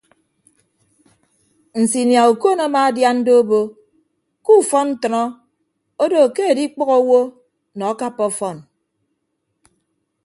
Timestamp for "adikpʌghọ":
6.51-6.95